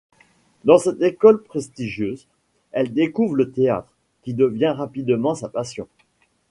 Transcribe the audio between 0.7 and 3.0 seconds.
cette école prestigieuses, elle